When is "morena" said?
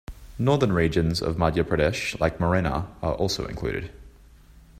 2.39-2.87